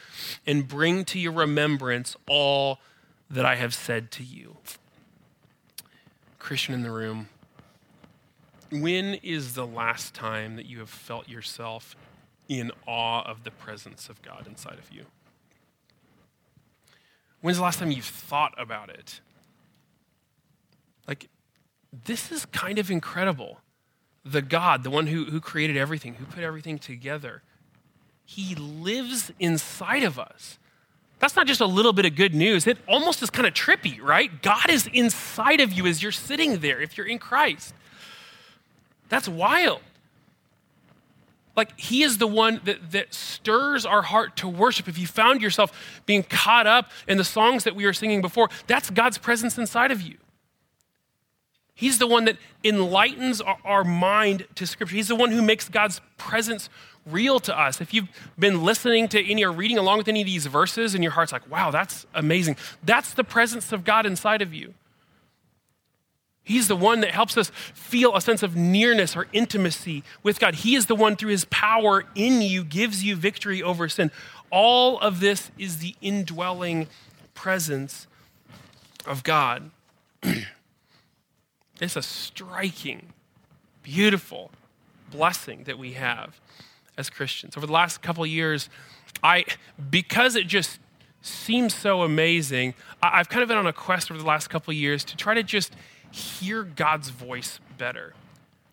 [0.44, 2.81] and bring to your remembrance all
[3.31, 4.57] that I have said to you.
[6.40, 7.29] Christian in the room,
[8.72, 11.94] when is the last time that you have felt yourself
[12.48, 15.04] in awe of the presence of God inside of you?
[17.40, 19.20] When's the last time you've thought about it?
[21.07, 21.28] Like,
[22.07, 23.59] this is kind of incredible.
[24.24, 27.42] The God, the one who, who created everything, who put everything together,
[28.24, 30.59] he lives inside of us.
[31.18, 32.66] That's not just a little bit of good news.
[32.66, 34.42] It almost is kind of trippy, right?
[34.42, 37.74] God is inside of you as you're sitting there if you're in Christ.
[39.09, 39.80] That's wild.
[41.57, 44.88] Like, he is the one that, that stirs our heart to worship.
[44.88, 48.49] If you found yourself being caught up in the songs that we were singing before,
[48.67, 50.17] that's God's presence inside of you.
[51.77, 54.95] He's the one that enlightens our, our mind to Scripture.
[54.97, 56.69] He's the one who makes God's presence
[57.05, 57.81] real to us.
[57.81, 61.03] If you've been listening to any or reading along with any of these verses and
[61.03, 64.75] your heart's like, wow, that's amazing, that's the presence of God inside of you.
[66.44, 70.57] He's the one that helps us feel a sense of nearness or intimacy with God.
[70.57, 74.11] He is the one through his power in you gives you victory over sin.
[74.50, 76.87] All of this is the indwelling
[77.33, 78.07] presence
[79.07, 79.70] of God.
[81.80, 83.14] it's a striking,
[83.83, 84.50] beautiful
[85.11, 86.40] blessing that we have
[86.98, 87.57] as Christians.
[87.57, 88.68] Over the last couple years,
[89.22, 89.44] I
[89.90, 90.78] because it just
[91.22, 95.04] seems so amazing, I've kind of been on a quest over the last couple years
[95.04, 95.74] to try to just
[96.14, 98.14] hear God's voice better,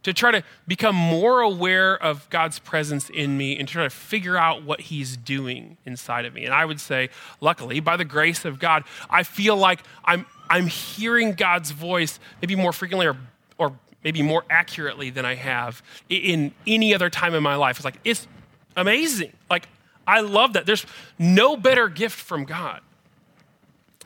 [0.04, 3.90] to try to become more aware of God's presence in me and to try to
[3.90, 6.46] figure out what He's doing inside of me.
[6.46, 10.68] And I would say, luckily, by the grace of God, I feel like I'm, I'm
[10.68, 13.18] hearing God's voice maybe more frequently or,
[13.58, 13.74] or
[14.04, 17.78] maybe more accurately than I have in any other time in my life.
[17.78, 18.28] It's like, it's
[18.76, 19.34] amazing.
[19.50, 19.68] Like,
[20.08, 20.66] I love that.
[20.66, 20.86] There's
[21.20, 22.82] no better gift from God.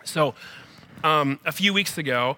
[0.03, 0.35] So,
[1.03, 2.37] um, a few weeks ago,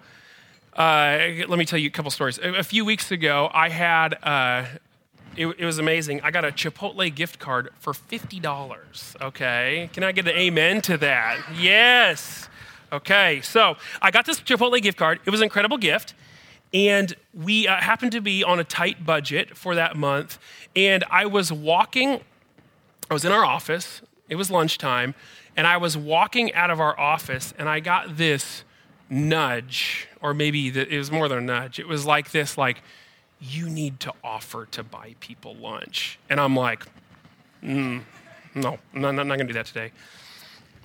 [0.77, 2.37] uh, let me tell you a couple stories.
[2.37, 4.65] A, a few weeks ago, I had uh,
[5.37, 6.21] it, it was amazing.
[6.21, 9.21] I got a Chipotle gift card for $50.
[9.21, 9.89] Okay.
[9.93, 11.37] Can I get an amen to that?
[11.57, 12.49] Yes.
[12.91, 13.41] Okay.
[13.41, 15.19] So I got this Chipotle gift card.
[15.25, 16.15] It was an incredible gift.
[16.73, 20.37] And we uh, happened to be on a tight budget for that month.
[20.75, 22.21] And I was walking,
[23.09, 25.15] I was in our office, it was lunchtime,
[25.55, 28.63] and I was walking out of our office, and I got this
[29.09, 31.79] nudge, or maybe the, it was more than a nudge.
[31.79, 32.81] It was like this, like,
[33.39, 36.19] you need to offer to buy people lunch.
[36.29, 36.85] And I'm like,
[37.63, 38.01] mm,
[38.55, 39.91] no, I'm not, not going to do that today.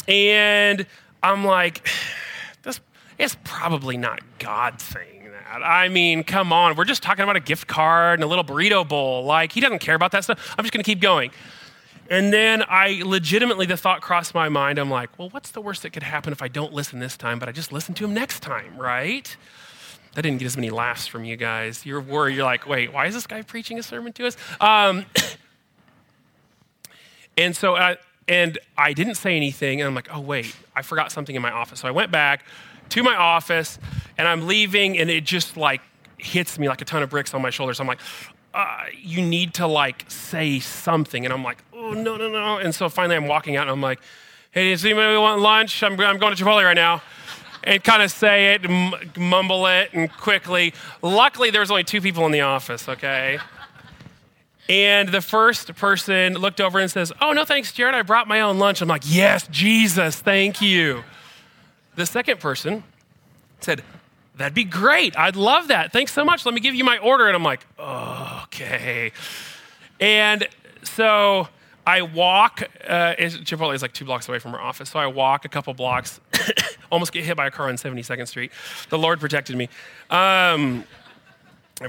[0.07, 0.87] And
[1.23, 1.89] I'm like,
[2.63, 2.81] this
[3.19, 5.63] is probably not God saying that.
[5.63, 8.87] I mean, come on, we're just talking about a gift card and a little burrito
[8.87, 9.25] bowl.
[9.25, 10.55] Like, he doesn't care about that stuff.
[10.57, 11.31] I'm just going to keep going.
[12.11, 14.79] And then I legitimately, the thought crossed my mind.
[14.79, 17.39] I'm like, well, what's the worst that could happen if I don't listen this time,
[17.39, 19.35] but I just listen to him next time, right?
[20.15, 21.87] That didn't get as many laughs from you guys.
[21.87, 22.37] You're worried.
[22.37, 24.37] You're like, wait, why is this guy preaching a sermon to us?
[24.61, 25.07] Um,
[27.39, 27.97] and so, I, uh,
[28.29, 29.81] and I didn't say anything.
[29.81, 31.81] And I'm like, oh, wait, I forgot something in my office.
[31.81, 32.45] So I went back
[32.91, 33.79] to my office
[34.19, 35.81] and I'm leaving, and it just like
[36.19, 37.81] hits me like a ton of bricks on my shoulders.
[37.81, 38.01] I'm like,
[38.55, 41.25] uh, you need to like say something.
[41.25, 42.59] And I'm like, oh, no, no, no.
[42.59, 44.01] And so finally I'm walking out and I'm like,
[44.53, 45.83] hey, does anybody want lunch?
[45.83, 47.03] I'm, I'm going to Chipotle right now.
[47.65, 50.75] And kind of say it, m- mumble it, and quickly.
[51.01, 53.39] Luckily, there was only two people in the office, okay?
[54.69, 57.95] And the first person looked over and says, Oh, no, thanks, Jared.
[57.95, 58.81] I brought my own lunch.
[58.81, 61.05] I'm like, Yes, Jesus, thank you.
[61.95, 62.83] The second person
[63.61, 63.85] said,
[64.37, 65.17] That'd be great.
[65.17, 65.93] I'd love that.
[65.93, 66.45] Thanks so much.
[66.47, 67.27] Let me give you my order.
[67.27, 69.13] And I'm like, okay.
[70.01, 70.49] And
[70.83, 71.49] so
[71.87, 74.91] I walk, uh, Chipotle is like two blocks away from our office.
[74.91, 76.21] So I walk a couple blocks,
[76.93, 78.53] almost get hit by a car on 72nd Street.
[78.89, 79.69] The Lord protected me.
[80.11, 80.85] Um,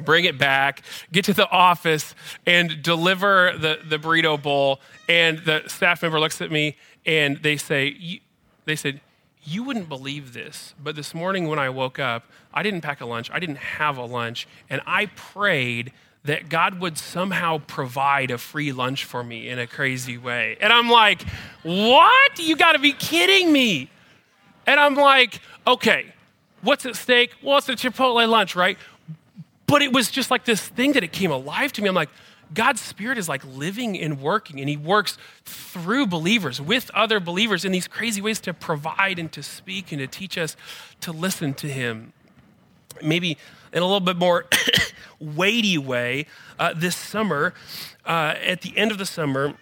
[0.04, 2.16] bring it back, get to the office,
[2.48, 4.80] and deliver the, the burrito bowl.
[5.08, 6.76] And the staff member looks at me
[7.06, 8.22] and they say,
[8.66, 9.02] they said,
[9.46, 13.06] you wouldn't believe this, but this morning when I woke up, I didn't pack a
[13.06, 15.92] lunch, I didn't have a lunch, and I prayed
[16.26, 20.58] that God would somehow provide a free lunch for me in a crazy way.
[20.62, 21.24] And I'm like,
[21.64, 22.40] what?
[22.40, 23.90] You gotta be kidding me.
[24.66, 26.14] And I'm like, okay,
[26.62, 27.32] what's at stake?
[27.42, 28.78] Well, it's a Chipotle lunch, right?
[29.68, 31.90] But it was just like this thing that it came alive to me.
[31.90, 32.10] I'm like,
[32.54, 37.66] God's Spirit is like living and working, and He works through believers, with other believers
[37.66, 40.56] in these crazy ways to provide and to speak and to teach us
[41.02, 42.14] to listen to Him.
[43.02, 43.38] Maybe
[43.72, 44.46] in a little bit more
[45.24, 46.26] weighty way,
[46.60, 47.54] uh, this summer,
[48.06, 49.56] uh, at the end of the summer,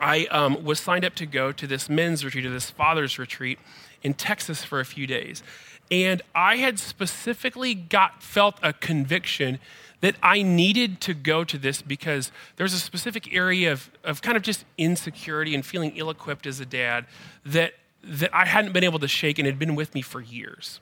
[0.00, 3.58] I um, was signed up to go to this men's retreat, to this father's retreat
[4.02, 5.42] in Texas for a few days.
[5.90, 9.58] And I had specifically got felt a conviction
[10.00, 14.36] that I needed to go to this because there's a specific area of, of kind
[14.36, 17.06] of just insecurity and feeling ill equipped as a dad
[17.46, 20.80] that, that I hadn't been able to shake and had been with me for years.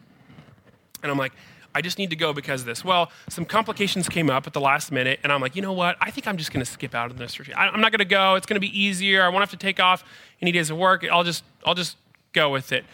[1.03, 1.33] And I'm like,
[1.75, 2.85] I just need to go because of this.
[2.85, 5.97] Well, some complications came up at the last minute, and I'm like, you know what?
[6.01, 7.57] I think I'm just going to skip out of this retreat.
[7.57, 8.35] I'm not going to go.
[8.35, 9.23] It's going to be easier.
[9.23, 10.05] I won't have to take off
[10.41, 11.05] any days of work.
[11.11, 11.97] I'll just, I'll just
[12.33, 12.85] go with it.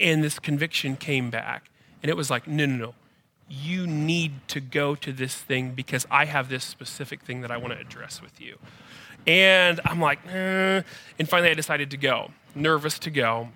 [0.00, 1.70] And this conviction came back,
[2.02, 2.94] and it was like, no, no, no
[3.48, 7.56] you need to go to this thing because I have this specific thing that I
[7.56, 8.58] want to address with you.
[9.26, 10.82] And I'm like, eh.
[11.18, 13.48] and finally I decided to go, nervous to go.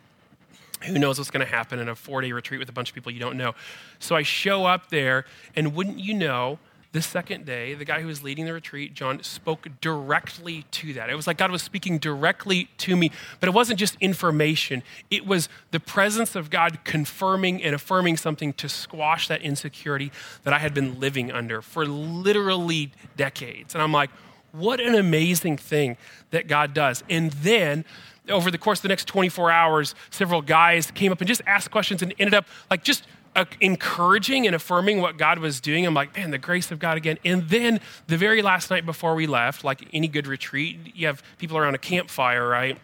[0.87, 2.95] Who knows what's going to happen in a four day retreat with a bunch of
[2.95, 3.55] people you don't know?
[3.99, 6.59] So I show up there, and wouldn't you know,
[6.93, 11.09] the second day, the guy who was leading the retreat, John, spoke directly to that.
[11.09, 14.83] It was like God was speaking directly to me, but it wasn't just information.
[15.09, 20.11] It was the presence of God confirming and affirming something to squash that insecurity
[20.43, 23.75] that I had been living under for literally decades.
[23.75, 24.11] And I'm like,
[24.51, 25.97] what an amazing thing
[26.31, 27.05] that God does.
[27.09, 27.85] And then
[28.31, 31.71] over the course of the next 24 hours, several guys came up and just asked
[31.71, 33.05] questions and ended up like just
[33.37, 35.87] uh, encouraging and affirming what God was doing.
[35.87, 37.19] I'm like, man, the grace of God again.
[37.25, 41.23] And then the very last night before we left, like any good retreat, you have
[41.39, 42.79] people around a campfire, right?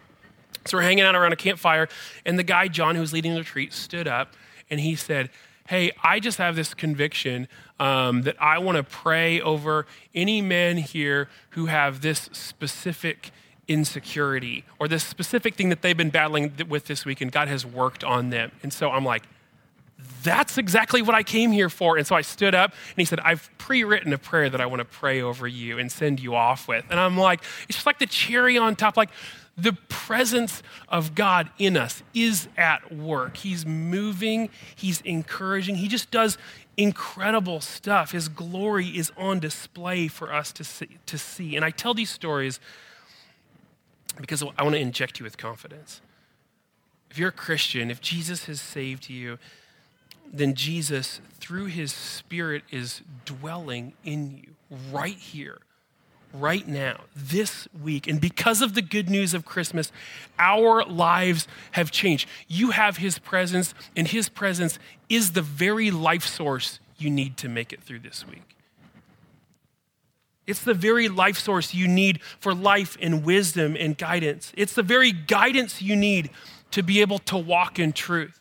[0.67, 1.89] So we're hanging out around a campfire,
[2.25, 4.35] and the guy, John, who was leading the retreat, stood up
[4.71, 5.31] and he said,
[5.69, 7.49] Hey, I just have this conviction
[7.81, 13.33] um, that I want to pray over any men here who have this specific
[13.69, 17.67] insecurity or this specific thing that they've been battling with this week, and God has
[17.67, 18.53] worked on them.
[18.63, 19.25] And so I'm like,
[20.23, 21.97] that's exactly what I came here for.
[21.97, 24.67] And so I stood up and he said, I've pre written a prayer that I
[24.67, 26.85] want to pray over you and send you off with.
[26.91, 28.97] And I'm like, it's just like the cherry on top.
[28.97, 29.11] Like,
[29.59, 33.39] the presence of God in us is at work.
[33.39, 35.77] He's moving, He's encouraging.
[35.77, 36.37] He just does
[36.77, 38.13] incredible stuff.
[38.13, 40.99] His glory is on display for us to see.
[41.07, 41.57] To see.
[41.57, 42.61] And I tell these stories
[44.21, 46.01] because I want to inject you with confidence.
[47.11, 49.39] If you're a Christian, if Jesus has saved you,
[50.33, 54.57] then Jesus, through his Spirit, is dwelling in you
[54.93, 55.59] right here,
[56.35, 58.07] right now, this week.
[58.07, 59.93] And because of the good news of Christmas,
[60.39, 62.29] our lives have changed.
[62.49, 67.49] You have his presence, and his presence is the very life source you need to
[67.49, 68.56] make it through this week.
[70.47, 74.53] It's the very life source you need for life and wisdom and guidance.
[74.57, 76.31] It's the very guidance you need
[76.71, 78.39] to be able to walk in truth.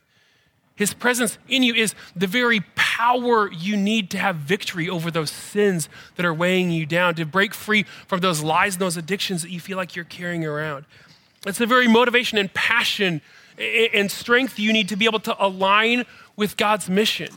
[0.76, 5.32] His presence in you is the very power you need to have victory over those
[5.32, 9.42] sins that are weighing you down, to break free from those lies and those addictions
[9.42, 10.86] that you feel like you're carrying around.
[11.48, 13.22] It's the very motivation and passion
[13.58, 17.30] and strength you need to be able to align with God's mission.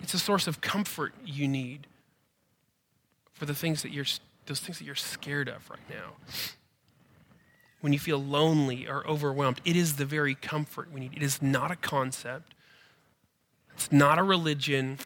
[0.00, 1.88] It's a source of comfort you need
[3.40, 4.04] for the things that you're
[4.44, 6.12] those things that you're scared of right now
[7.80, 9.62] when you feel lonely or overwhelmed.
[9.64, 11.14] It is the very comfort we need.
[11.14, 12.52] It is not a concept,
[13.74, 14.98] it's not a religion.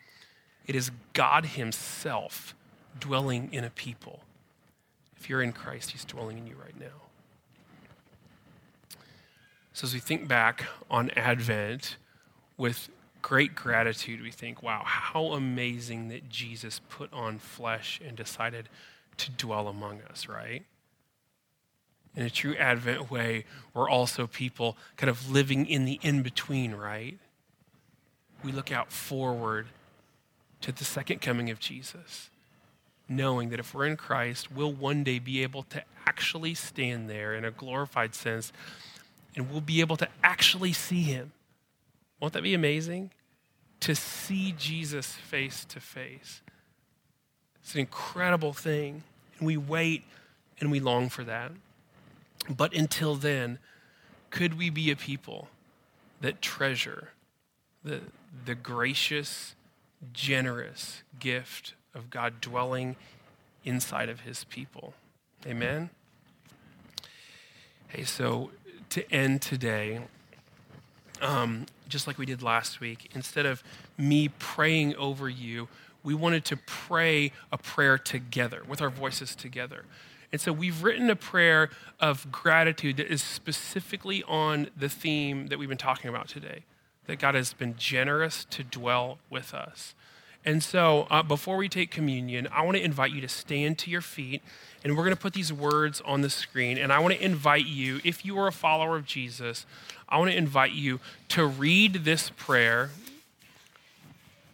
[0.66, 2.56] It is God Himself
[2.98, 4.24] dwelling in a people.
[5.16, 7.02] If you're in Christ, He's dwelling in you right now.
[9.74, 11.98] So, as we think back on Advent
[12.56, 12.88] with
[13.24, 18.68] great gratitude, we think, wow, how amazing that Jesus put on flesh and decided
[19.16, 20.64] to dwell among us, right?
[22.16, 26.74] in a true Advent way, we're also people kind of living in the in between,
[26.74, 27.18] right?
[28.44, 29.66] We look out forward
[30.60, 32.30] to the second coming of Jesus,
[33.08, 37.34] knowing that if we're in Christ, we'll one day be able to actually stand there
[37.34, 38.52] in a glorified sense
[39.34, 41.32] and we'll be able to actually see him.
[42.24, 43.10] Won't that be amazing?
[43.80, 46.40] To see Jesus face to face.
[47.60, 49.02] It's an incredible thing.
[49.36, 50.04] And we wait
[50.58, 51.52] and we long for that.
[52.48, 53.58] But until then,
[54.30, 55.48] could we be a people
[56.22, 57.10] that treasure
[57.84, 58.00] the,
[58.46, 59.54] the gracious,
[60.14, 62.96] generous gift of God dwelling
[63.66, 64.94] inside of his people?
[65.46, 65.90] Amen?
[67.88, 68.50] Hey, so
[68.88, 70.00] to end today,
[71.20, 73.62] um, just like we did last week, instead of
[73.96, 75.68] me praying over you,
[76.02, 79.84] we wanted to pray a prayer together with our voices together.
[80.32, 85.58] And so we've written a prayer of gratitude that is specifically on the theme that
[85.58, 86.64] we've been talking about today
[87.06, 89.94] that God has been generous to dwell with us.
[90.44, 93.90] And so, uh, before we take communion, I want to invite you to stand to
[93.90, 94.42] your feet,
[94.82, 96.76] and we're going to put these words on the screen.
[96.76, 99.64] And I want to invite you, if you are a follower of Jesus,
[100.08, 102.90] I want to invite you to read this prayer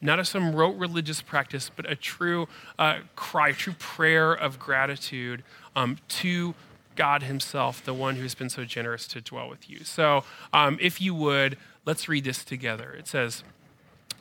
[0.00, 4.58] not as some rote religious practice, but a true uh, cry, a true prayer of
[4.58, 5.42] gratitude
[5.76, 6.54] um, to
[6.96, 9.84] God Himself, the one who's been so generous to dwell with you.
[9.84, 12.92] So, um, if you would, let's read this together.
[12.92, 13.44] It says,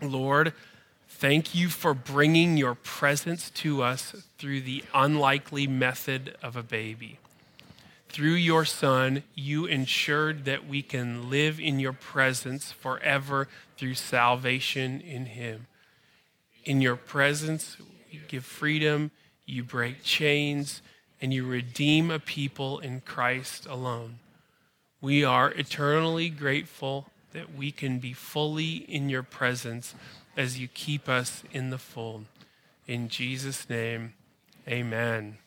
[0.01, 0.53] Lord,
[1.09, 7.19] thank you for bringing your presence to us through the unlikely method of a baby.
[8.07, 13.47] Through your Son, you ensured that we can live in your presence forever
[13.77, 15.67] through salvation in Him.
[16.63, 17.77] In your presence,
[18.09, 19.11] you give freedom,
[19.45, 20.81] you break chains,
[21.21, 24.19] and you redeem a people in Christ alone.
[25.01, 29.93] We are eternally grateful that we can be fully in your presence
[30.39, 32.23] as you keep us in the fold.
[32.87, 34.13] In Jesus' name,
[34.65, 35.37] amen.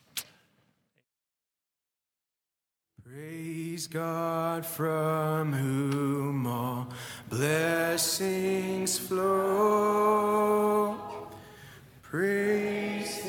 [3.02, 6.88] Praise God from whom all
[7.30, 11.00] blessings flow.
[12.02, 13.21] Praise